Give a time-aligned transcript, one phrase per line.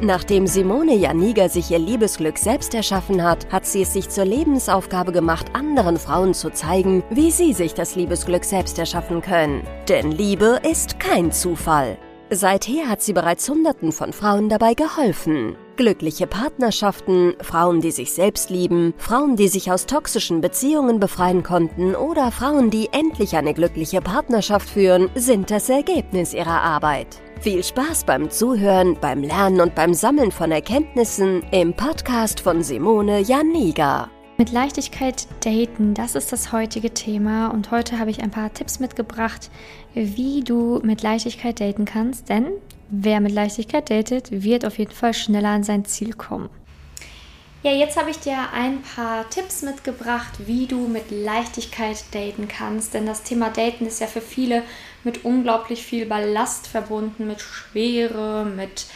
[0.00, 5.10] Nachdem Simone Janiga sich ihr Liebesglück selbst erschaffen hat, hat sie es sich zur Lebensaufgabe
[5.10, 9.66] gemacht, anderen Frauen zu zeigen, wie sie sich das Liebesglück selbst erschaffen können.
[9.88, 11.98] Denn Liebe ist kein Zufall.
[12.30, 15.56] Seither hat sie bereits Hunderten von Frauen dabei geholfen.
[15.78, 21.94] Glückliche Partnerschaften, Frauen, die sich selbst lieben, Frauen, die sich aus toxischen Beziehungen befreien konnten
[21.94, 27.20] oder Frauen, die endlich eine glückliche Partnerschaft führen, sind das Ergebnis ihrer Arbeit.
[27.42, 33.20] Viel Spaß beim Zuhören, beim Lernen und beim Sammeln von Erkenntnissen im Podcast von Simone
[33.20, 34.10] Janiga.
[34.36, 38.80] Mit Leichtigkeit daten, das ist das heutige Thema und heute habe ich ein paar Tipps
[38.80, 39.48] mitgebracht,
[39.94, 42.46] wie du mit Leichtigkeit daten kannst, denn
[42.90, 46.48] wer mit Leichtigkeit datet, wird auf jeden Fall schneller an sein Ziel kommen.
[47.64, 52.94] Ja, jetzt habe ich dir ein paar Tipps mitgebracht, wie du mit Leichtigkeit daten kannst.
[52.94, 54.62] Denn das Thema Daten ist ja für viele
[55.02, 58.86] mit unglaublich viel Ballast verbunden, mit Schwere, mit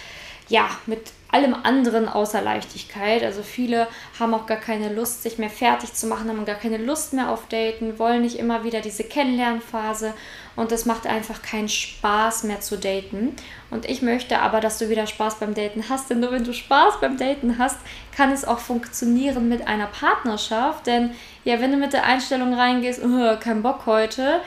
[0.52, 3.24] ja, mit allem anderen außer Leichtigkeit.
[3.24, 3.88] Also viele
[4.20, 7.30] haben auch gar keine Lust, sich mehr fertig zu machen, haben gar keine Lust mehr
[7.30, 10.12] auf Daten, wollen nicht immer wieder diese Kennenlernphase
[10.54, 13.34] und das macht einfach keinen Spaß mehr zu daten.
[13.70, 16.52] Und ich möchte aber, dass du wieder Spaß beim Daten hast, denn nur wenn du
[16.52, 17.78] Spaß beim Daten hast,
[18.14, 20.86] kann es auch funktionieren mit einer Partnerschaft.
[20.86, 21.12] Denn
[21.44, 24.42] ja, wenn du mit der Einstellung reingehst, oh, kein Bock heute,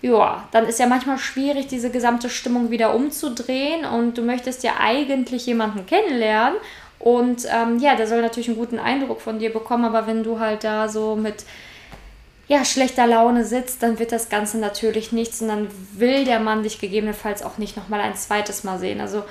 [0.00, 4.74] ja, dann ist ja manchmal schwierig, diese gesamte Stimmung wieder umzudrehen und du möchtest ja
[4.80, 6.58] eigentlich jemanden kennenlernen
[6.98, 10.40] und ähm, ja, der soll natürlich einen guten Eindruck von dir bekommen, aber wenn du
[10.40, 11.44] halt da so mit
[12.48, 16.62] ja, schlechter Laune sitzt, dann wird das Ganze natürlich nichts und dann will der Mann
[16.62, 19.00] dich gegebenenfalls auch nicht nochmal ein zweites Mal sehen.
[19.00, 19.22] Also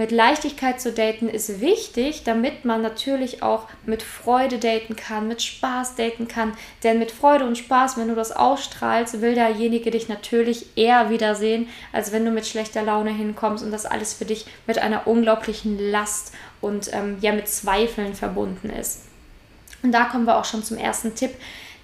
[0.00, 5.42] mit Leichtigkeit zu daten ist wichtig, damit man natürlich auch mit Freude daten kann, mit
[5.42, 6.54] Spaß daten kann.
[6.82, 11.68] Denn mit Freude und Spaß, wenn du das ausstrahlst, will derjenige dich natürlich eher wiedersehen,
[11.92, 15.78] als wenn du mit schlechter Laune hinkommst und das alles für dich mit einer unglaublichen
[15.78, 16.32] Last
[16.62, 19.02] und ähm, ja mit Zweifeln verbunden ist.
[19.82, 21.32] Und da kommen wir auch schon zum ersten Tipp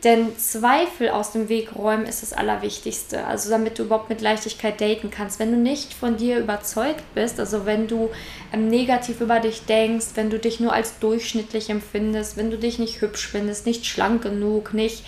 [0.05, 3.25] denn Zweifel aus dem Weg räumen ist das Allerwichtigste.
[3.25, 5.39] Also damit du überhaupt mit Leichtigkeit daten kannst.
[5.39, 8.11] Wenn du nicht von dir überzeugt bist, also wenn du
[8.53, 12.79] ähm, negativ über dich denkst, wenn du dich nur als durchschnittlich empfindest, wenn du dich
[12.79, 15.03] nicht hübsch findest, nicht schlank genug, nicht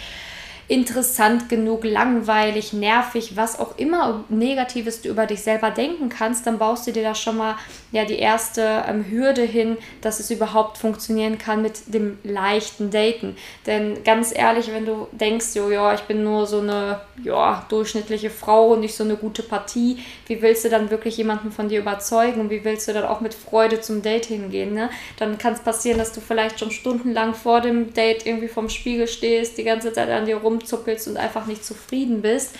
[0.68, 6.58] interessant genug, langweilig, nervig, was auch immer Negatives du über dich selber denken kannst, dann
[6.58, 7.56] baust du dir da schon mal
[7.90, 13.34] ja die erste ähm, Hürde hin, dass es überhaupt funktionieren kann mit dem leichten Daten.
[13.66, 18.28] Denn ganz ehrlich, wenn du denkst, jo, ja, ich bin nur so eine ja, durchschnittliche
[18.28, 21.80] Frau und nicht so eine gute Partie, wie willst du dann wirklich jemanden von dir
[21.80, 24.74] überzeugen und wie willst du dann auch mit Freude zum Date hingehen?
[24.74, 24.90] Ne?
[25.18, 29.08] Dann kann es passieren, dass du vielleicht schon stundenlang vor dem Date irgendwie vom Spiegel
[29.08, 32.54] stehst, die ganze Zeit an dir rumzuppelst und einfach nicht zufrieden bist.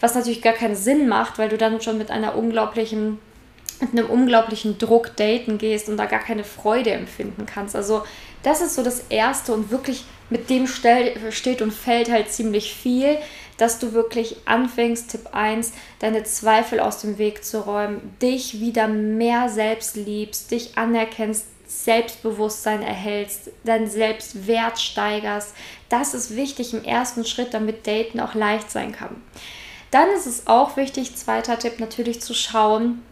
[0.00, 3.18] Was natürlich gar keinen Sinn macht, weil du dann schon mit einer unglaublichen
[3.80, 7.74] mit einem unglaublichen Druck daten gehst und da gar keine Freude empfinden kannst.
[7.74, 8.04] Also
[8.44, 13.18] das ist so das Erste und wirklich mit dem steht und fällt halt ziemlich viel,
[13.56, 18.86] dass du wirklich anfängst, Tipp 1, deine Zweifel aus dem Weg zu räumen, dich wieder
[18.86, 21.46] mehr selbst liebst, dich anerkennst,
[21.82, 25.54] Selbstbewusstsein erhältst, deinen Selbstwert steigerst.
[25.88, 29.20] Das ist wichtig im ersten Schritt, damit Daten auch leicht sein kann.
[29.90, 33.02] Dann ist es auch wichtig, zweiter Tipp natürlich zu schauen,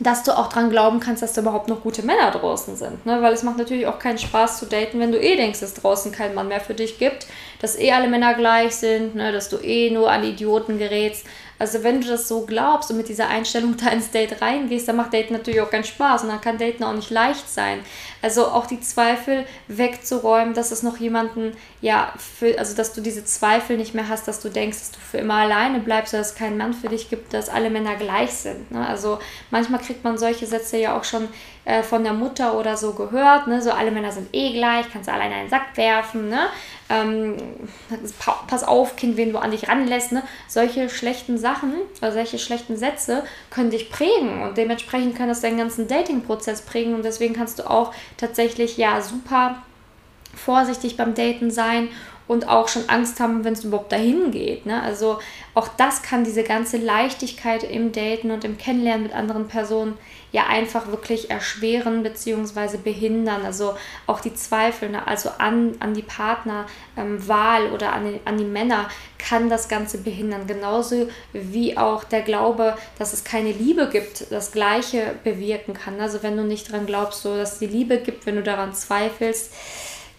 [0.00, 3.04] dass du auch dran glauben kannst, dass da überhaupt noch gute Männer draußen sind.
[3.04, 3.20] Ne?
[3.20, 6.10] Weil es macht natürlich auch keinen Spaß zu daten, wenn du eh denkst, dass draußen
[6.10, 7.26] kein Mann mehr für dich gibt,
[7.60, 9.30] dass eh alle Männer gleich sind, ne?
[9.30, 11.26] dass du eh nur an Idioten gerätst.
[11.60, 14.96] Also wenn du das so glaubst und mit dieser Einstellung da ins Date reingehst, dann
[14.96, 17.80] macht Daten natürlich auch keinen Spaß und dann kann Daten auch nicht leicht sein.
[18.22, 23.26] Also auch die Zweifel wegzuräumen, dass es noch jemanden, ja, für, also dass du diese
[23.26, 26.34] Zweifel nicht mehr hast, dass du denkst, dass du für immer alleine bleibst, dass es
[26.34, 28.70] keinen Mann für dich gibt, dass alle Männer gleich sind.
[28.70, 28.86] Ne?
[28.86, 29.18] Also
[29.50, 31.28] manchmal kriegt man solche Sätze ja auch schon
[31.64, 33.60] äh, von der Mutter oder so gehört, ne?
[33.60, 36.46] so alle Männer sind eh gleich, kannst du alle in einen Sack werfen, ne?
[36.88, 37.36] Ähm,
[38.48, 40.22] pass auf, Kind, wen du an dich ranlässt, ne?
[40.48, 45.58] Solche schlechten Sachen oder solche schlechten Sätze können dich prägen und dementsprechend kann das deinen
[45.58, 49.56] ganzen Dating-Prozess prägen und deswegen kannst du auch tatsächlich ja super
[50.34, 51.88] vorsichtig beim Daten sein
[52.30, 54.64] und auch schon Angst haben, wenn es überhaupt dahin geht.
[54.64, 54.80] Ne?
[54.80, 55.18] Also
[55.52, 59.98] auch das kann diese ganze Leichtigkeit im Daten und im Kennenlernen mit anderen Personen
[60.30, 62.76] ja einfach wirklich erschweren bzw.
[62.76, 63.44] behindern.
[63.44, 63.74] Also
[64.06, 65.08] auch die Zweifel, ne?
[65.08, 68.88] also an, an die Partnerwahl ähm, oder an die, an die Männer
[69.18, 70.46] kann das Ganze behindern.
[70.46, 76.00] Genauso wie auch der Glaube, dass es keine Liebe gibt, das Gleiche bewirken kann.
[76.00, 78.72] Also wenn du nicht daran glaubst, so, dass es die Liebe gibt, wenn du daran
[78.72, 79.52] zweifelst,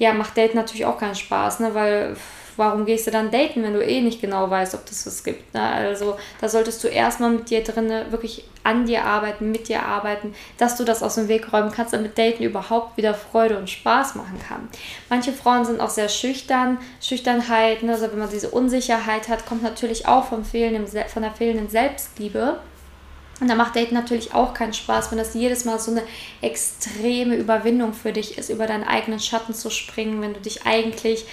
[0.01, 1.75] ja, macht Date natürlich auch keinen Spaß, ne?
[1.75, 2.15] weil
[2.57, 5.53] warum gehst du dann daten, wenn du eh nicht genau weißt, ob das was gibt?
[5.53, 5.62] Ne?
[5.62, 10.33] Also da solltest du erstmal mit dir drin wirklich an dir arbeiten, mit dir arbeiten,
[10.57, 14.15] dass du das aus dem Weg räumen kannst, damit Daten überhaupt wieder Freude und Spaß
[14.15, 14.69] machen kann.
[15.07, 16.80] Manche Frauen sind auch sehr schüchtern.
[17.00, 17.92] Schüchternheit, ne?
[17.92, 22.57] also wenn man diese Unsicherheit hat, kommt natürlich auch vom fehlenden, von der fehlenden Selbstliebe.
[23.41, 26.03] Und da macht Daten natürlich auch keinen Spaß, wenn das jedes Mal so eine
[26.41, 31.25] extreme Überwindung für dich ist, über deinen eigenen Schatten zu springen, wenn du dich eigentlich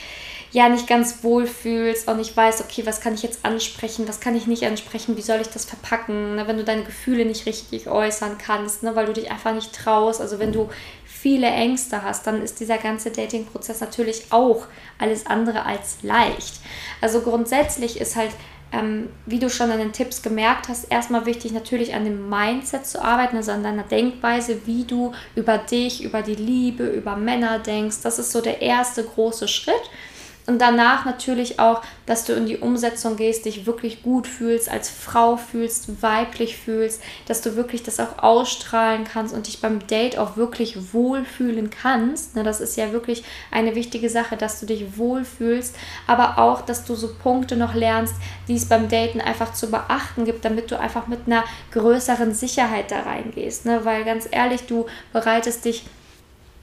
[0.51, 4.21] ja nicht ganz wohl fühlst und nicht weißt, okay, was kann ich jetzt ansprechen, was
[4.21, 6.49] kann ich nicht ansprechen, wie soll ich das verpacken, ne?
[6.49, 8.97] wenn du deine Gefühle nicht richtig äußern kannst, ne?
[8.97, 10.71] weil du dich einfach nicht traust, also wenn du
[11.05, 14.67] viele Ängste hast, dann ist dieser ganze Dating-Prozess natürlich auch
[14.99, 16.61] alles andere als leicht.
[17.03, 18.31] Also grundsätzlich ist halt
[18.73, 22.87] ähm, wie du schon an den Tipps gemerkt hast, erstmal wichtig natürlich an dem Mindset
[22.87, 27.59] zu arbeiten, also an deiner Denkweise, wie du über dich, über die Liebe, über Männer
[27.59, 27.99] denkst.
[28.03, 29.91] Das ist so der erste große Schritt.
[30.49, 34.89] Und danach natürlich auch, dass du in die Umsetzung gehst, dich wirklich gut fühlst, als
[34.89, 40.17] Frau fühlst, weiblich fühlst, dass du wirklich das auch ausstrahlen kannst und dich beim Date
[40.17, 42.35] auch wirklich wohlfühlen kannst.
[42.35, 46.87] Ne, das ist ja wirklich eine wichtige Sache, dass du dich wohlfühlst, aber auch, dass
[46.87, 48.15] du so Punkte noch lernst,
[48.49, 52.91] die es beim Daten einfach zu beachten gibt, damit du einfach mit einer größeren Sicherheit
[52.91, 53.67] da reingehst.
[53.67, 53.85] Ne?
[53.85, 55.85] Weil ganz ehrlich, du bereitest dich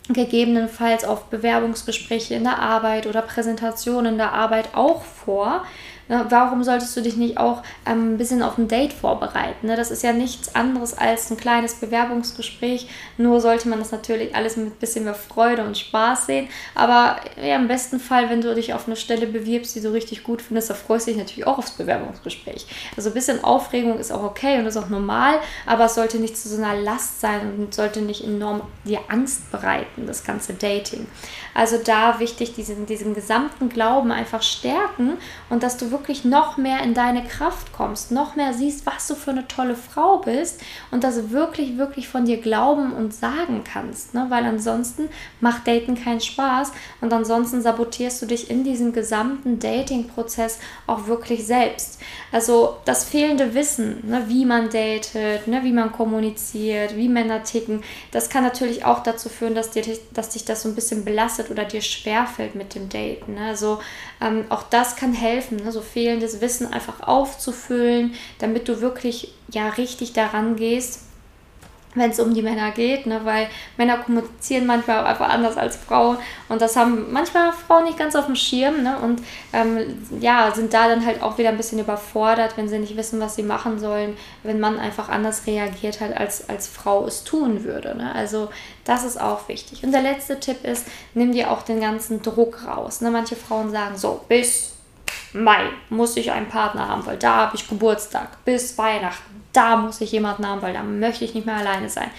[0.10, 5.66] gegebenenfalls auf Bewerbungsgespräche in der Arbeit oder Präsentationen in der Arbeit auch vor.
[6.07, 9.66] Ne, warum solltest du dich nicht auch ähm, ein bisschen auf ein Date vorbereiten?
[9.66, 9.75] Ne?
[9.75, 12.88] Das ist ja nichts anderes als ein kleines Bewerbungsgespräch.
[13.18, 16.48] Nur sollte man das natürlich alles mit ein bisschen mehr Freude und Spaß sehen.
[16.75, 20.24] Aber ja, im besten Fall, wenn du dich auf eine Stelle bewirbst, die du richtig
[20.24, 22.68] gut findest, da freust du dich natürlich auch aufs Bewerbungsgespräch.
[22.96, 26.38] Also ein bisschen Aufregung ist auch okay und ist auch normal, aber es sollte nicht
[26.38, 31.07] zu so einer Last sein und sollte nicht enorm dir Angst bereiten, das ganze Dating.
[31.56, 35.13] Also da wichtig, diesen, diesen gesamten Glauben einfach stärken
[35.50, 39.15] und dass du wirklich noch mehr in deine Kraft kommst, noch mehr siehst, was du
[39.15, 40.62] für eine tolle Frau bist
[40.92, 44.13] und das wirklich, wirklich von dir glauben und sagen kannst.
[44.13, 44.25] Ne?
[44.27, 45.07] Weil ansonsten
[45.39, 51.47] macht Daten keinen Spaß und ansonsten sabotierst du dich in diesem gesamten Dating-Prozess auch wirklich
[51.47, 52.00] selbst.
[52.33, 57.83] Also das fehlende Wissen, ne, wie man datet, ne, wie man kommuniziert, wie Männer ticken,
[58.12, 59.83] das kann natürlich auch dazu führen, dass, dir,
[60.13, 63.36] dass dich das so ein bisschen belastet oder dir schwerfällt mit dem Daten.
[63.36, 63.47] Ne?
[63.47, 63.80] Also
[64.22, 65.72] ähm, auch das kann helfen, ne?
[65.72, 71.02] so fehlendes Wissen einfach aufzufüllen, damit du wirklich ja richtig daran gehst
[71.95, 73.21] wenn es um die Männer geht, ne?
[73.24, 73.47] weil
[73.77, 76.18] Männer kommunizieren manchmal einfach anders als Frauen
[76.50, 78.97] und das haben manchmal Frauen nicht ganz auf dem Schirm ne?
[79.00, 79.21] und
[79.53, 83.19] ähm, ja, sind da dann halt auch wieder ein bisschen überfordert, wenn sie nicht wissen,
[83.19, 87.63] was sie machen sollen, wenn man einfach anders reagiert halt, als, als Frau es tun
[87.63, 87.95] würde.
[87.95, 88.13] Ne?
[88.13, 88.50] Also
[88.83, 89.83] das ist auch wichtig.
[89.83, 93.01] Und der letzte Tipp ist, nimm dir auch den ganzen Druck raus.
[93.01, 93.12] Ne?
[93.12, 94.74] Manche Frauen sagen so, bis
[95.33, 98.44] Mai muss ich einen Partner haben, weil da habe ich Geburtstag.
[98.45, 102.10] Bis Weihnachten, da muss ich jemanden haben, weil da möchte ich nicht mehr alleine sein.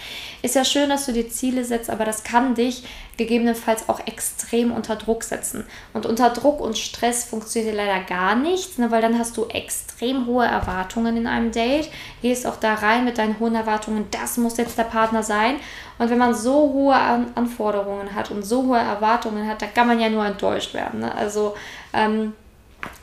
[0.42, 2.84] Ist ja schön, dass du dir Ziele setzt, aber das kann dich
[3.16, 5.64] gegebenenfalls auch extrem unter Druck setzen.
[5.92, 10.26] Und unter Druck und Stress funktioniert leider gar nichts, ne, weil dann hast du extrem
[10.26, 11.90] hohe Erwartungen in einem Date,
[12.22, 15.56] gehst auch da rein mit deinen hohen Erwartungen, das muss jetzt der Partner sein.
[15.98, 19.86] Und wenn man so hohe An Anforderungen hat und so hohe Erwartungen hat, da kann
[19.86, 21.00] man ja nur enttäuscht werden.
[21.00, 21.14] Ne?
[21.14, 21.54] Also
[21.94, 22.34] ähm,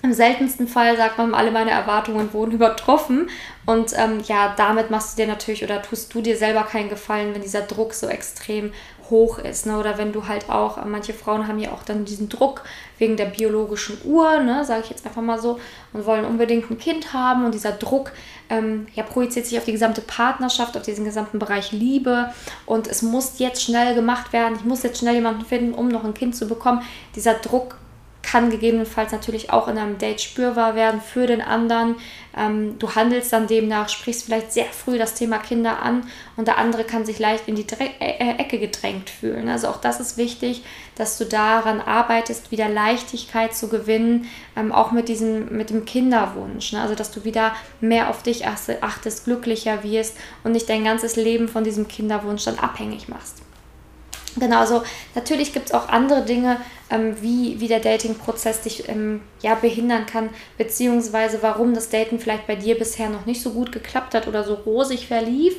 [0.02, 3.30] im seltensten Fall sagt man, alle meine Erwartungen wurden übertroffen.
[3.66, 7.34] Und ähm, ja, damit machst du dir natürlich oder tust du dir selber keinen Gefallen,
[7.34, 8.74] wenn dieser Druck so extrem
[9.10, 9.66] hoch ist.
[9.66, 9.78] Ne?
[9.78, 12.64] Oder wenn du halt auch, manche Frauen haben ja auch dann diesen Druck
[12.98, 14.66] wegen der biologischen Uhr, ne?
[14.66, 15.60] sage ich jetzt einfach mal so,
[15.94, 17.46] und wollen unbedingt ein Kind haben.
[17.46, 18.12] Und dieser Druck
[18.50, 22.32] ähm, ja, projiziert sich auf die gesamte Partnerschaft, auf diesen gesamten Bereich Liebe.
[22.66, 24.56] Und es muss jetzt schnell gemacht werden.
[24.58, 26.82] Ich muss jetzt schnell jemanden finden, um noch ein Kind zu bekommen.
[27.16, 27.78] Dieser Druck
[28.34, 31.98] kann gegebenenfalls natürlich auch in einem Date spürbar werden für den anderen.
[32.36, 36.58] Ähm, du handelst dann demnach, sprichst vielleicht sehr früh das Thema Kinder an und der
[36.58, 39.50] andere kann sich leicht in die Dre äh, äh, Ecke gedrängt fühlen.
[39.50, 40.64] Also auch das ist wichtig,
[40.96, 44.26] dass du daran arbeitest, wieder Leichtigkeit zu gewinnen,
[44.56, 46.74] ähm, auch mit diesem, mit dem Kinderwunsch.
[46.74, 46.82] Ne?
[46.82, 51.48] Also dass du wieder mehr auf dich achtest, glücklicher wirst und nicht dein ganzes Leben
[51.48, 53.44] von diesem Kinderwunsch dann abhängig machst.
[54.36, 56.58] Genau, also natürlich gibt es auch andere Dinge,
[56.90, 62.48] ähm, wie, wie der Dating-Prozess dich ähm, ja, behindern kann, beziehungsweise warum das Daten vielleicht
[62.48, 65.56] bei dir bisher noch nicht so gut geklappt hat oder so rosig verlief.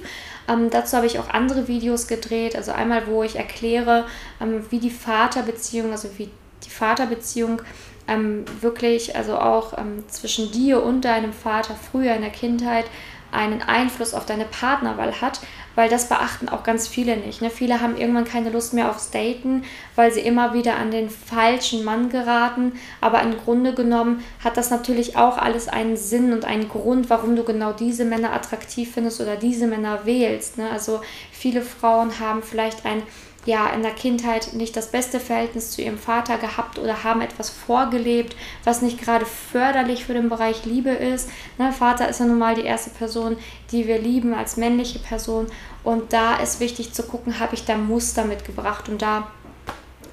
[0.49, 2.57] Ähm, dazu habe ich auch andere Videos gedreht.
[2.57, 4.07] Also einmal, wo ich erkläre,
[4.41, 6.29] ähm, wie die Vaterbeziehung, also wie
[6.65, 7.63] die Vaterbeziehung
[8.09, 12.87] ähm, wirklich, also auch ähm, zwischen dir und deinem Vater früher in der Kindheit
[13.33, 15.41] einen Einfluss auf deine Partnerwahl hat,
[15.75, 17.43] weil das beachten auch ganz viele nicht.
[17.43, 17.51] Ne?
[17.51, 19.65] Viele haben irgendwann keine Lust mehr aufs Daten,
[19.97, 22.73] weil sie immer wieder an den falschen Mann geraten.
[23.01, 27.37] Aber im Grunde genommen hat das natürlich auch alles einen Sinn und einen Grund, warum
[27.37, 30.59] du genau diese Männer attraktiv findest oder diese Männer wählst.
[30.59, 30.71] Ne?
[30.71, 31.01] Also
[31.33, 33.03] viele Frauen haben vielleicht ein
[33.47, 37.51] ja in der Kindheit nicht das beste Verhältnis zu ihrem Vater gehabt oder haben etwas
[37.51, 41.29] vorgelebt, was nicht gerade förderlich für den Bereich Liebe ist.
[41.59, 43.37] Ne, Vater ist ja nun mal die erste Person,
[43.71, 45.47] die wir lieben als männliche Person.
[45.83, 48.89] Und da ist wichtig zu gucken, habe ich da Muster mitgebracht.
[48.89, 49.29] Und da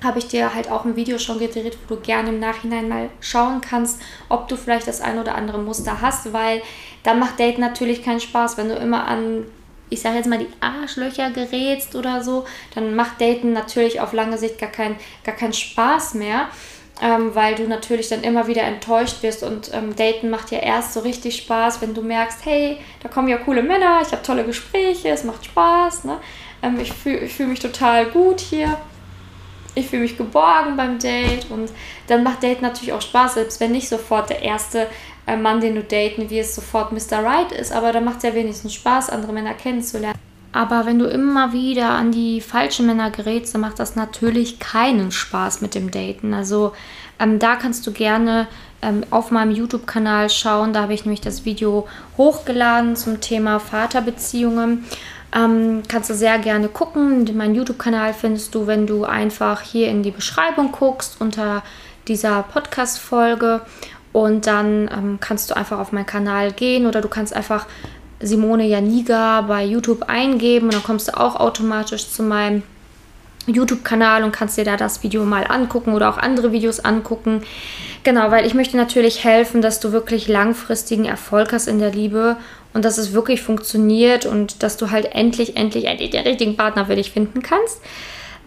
[0.03, 3.09] habe ich dir halt auch ein Video schon gedreht, wo du gerne im Nachhinein mal
[3.19, 6.61] schauen kannst, ob du vielleicht das ein oder andere Muster hast, weil
[7.03, 9.45] dann macht Date natürlich keinen Spaß, wenn du immer an
[9.91, 14.37] ich sage jetzt mal, die Arschlöcher gerätst oder so, dann macht Daten natürlich auf lange
[14.37, 16.47] Sicht gar, kein, gar keinen Spaß mehr.
[17.03, 20.93] Ähm, weil du natürlich dann immer wieder enttäuscht wirst und ähm, Daten macht ja erst
[20.93, 24.43] so richtig Spaß, wenn du merkst, hey, da kommen ja coole Männer, ich habe tolle
[24.43, 26.17] Gespräche, es macht Spaß, ne?
[26.61, 28.77] Ähm, ich fühle fühl mich total gut hier,
[29.73, 31.71] ich fühle mich geborgen beim Date und
[32.05, 34.87] dann macht Date natürlich auch Spaß, selbst wenn nicht sofort der erste
[35.25, 37.23] ein Mann, den du daten wirst, sofort Mr.
[37.23, 40.19] Right ist, aber da macht es ja wenigstens Spaß, andere Männer kennenzulernen.
[40.53, 45.11] Aber wenn du immer wieder an die falschen Männer gerätst, dann macht das natürlich keinen
[45.11, 46.33] Spaß mit dem Daten.
[46.33, 46.73] Also
[47.19, 48.47] ähm, da kannst du gerne
[48.81, 50.73] ähm, auf meinem YouTube-Kanal schauen.
[50.73, 51.87] Da habe ich nämlich das Video
[52.17, 54.83] hochgeladen zum Thema Vaterbeziehungen.
[55.33, 57.29] Ähm, kannst du sehr gerne gucken.
[57.37, 61.63] Meinen YouTube-Kanal findest du, wenn du einfach hier in die Beschreibung guckst unter
[62.09, 63.61] dieser Podcast-Folge.
[64.13, 67.65] Und dann ähm, kannst du einfach auf meinen Kanal gehen oder du kannst einfach
[68.19, 72.63] Simone Janiga bei YouTube eingeben und dann kommst du auch automatisch zu meinem
[73.47, 77.41] YouTube-Kanal und kannst dir da das Video mal angucken oder auch andere Videos angucken.
[78.03, 82.37] Genau, weil ich möchte natürlich helfen, dass du wirklich langfristigen Erfolg hast in der Liebe
[82.73, 86.85] und dass es wirklich funktioniert und dass du halt endlich, endlich, endlich den richtigen Partner
[86.85, 87.81] für dich finden kannst.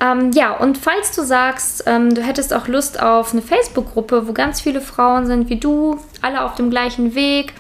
[0.01, 4.33] Ähm, ja, und falls du sagst, ähm, du hättest auch Lust auf eine Facebook-Gruppe, wo
[4.33, 7.55] ganz viele Frauen sind wie du, alle auf dem gleichen Weg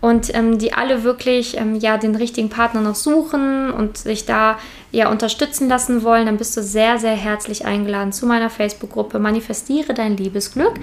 [0.00, 4.58] und ähm, die alle wirklich ähm, ja den richtigen Partner noch suchen und sich da
[4.92, 9.94] ja unterstützen lassen wollen, dann bist du sehr, sehr herzlich eingeladen zu meiner Facebook-Gruppe Manifestiere
[9.94, 10.74] dein Liebesglück.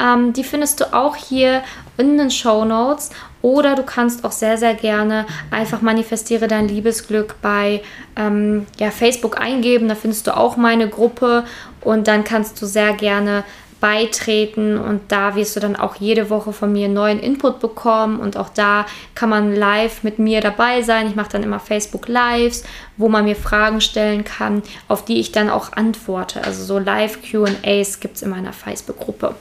[0.00, 1.62] Ähm, die findest du auch hier
[1.96, 7.36] in den Show Notes oder du kannst auch sehr, sehr gerne einfach Manifestiere dein Liebesglück
[7.40, 7.82] bei
[8.16, 9.88] ähm, ja, Facebook eingeben.
[9.88, 11.44] Da findest du auch meine Gruppe
[11.80, 13.44] und dann kannst du sehr gerne
[13.82, 18.36] beitreten und da wirst du dann auch jede Woche von mir neuen Input bekommen und
[18.36, 18.86] auch da
[19.16, 21.08] kann man live mit mir dabei sein.
[21.08, 22.62] Ich mache dann immer Facebook Lives,
[22.96, 26.44] wo man mir Fragen stellen kann, auf die ich dann auch antworte.
[26.44, 29.34] Also so Live QAs gibt es in meiner Facebook-Gruppe.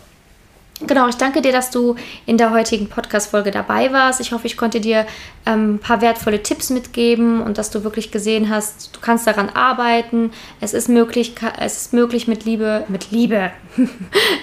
[0.88, 1.96] Genau, ich danke dir, dass du
[2.26, 4.20] in der heutigen Podcast-Folge dabei warst.
[4.20, 5.06] Ich hoffe, ich konnte dir
[5.46, 9.50] ähm, ein paar wertvolle Tipps mitgeben und dass du wirklich gesehen hast, du kannst daran
[9.50, 10.32] arbeiten.
[10.60, 13.52] Es ist möglich, es ist möglich mit Liebe, mit Liebe.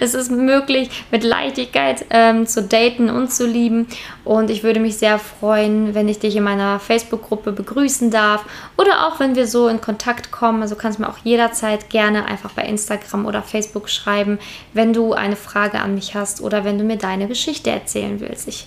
[0.00, 3.88] es ist möglich mit Leichtigkeit ähm, zu daten und zu lieben.
[4.24, 8.44] Und ich würde mich sehr freuen, wenn ich dich in meiner Facebook-Gruppe begrüßen darf
[8.76, 10.62] oder auch wenn wir so in Kontakt kommen.
[10.62, 14.38] Also kannst du mir auch jederzeit gerne einfach bei Instagram oder Facebook schreiben,
[14.72, 18.20] wenn du eine Frage an mich hast hast oder wenn du mir deine Geschichte erzählen
[18.20, 18.48] willst.
[18.48, 18.66] Ich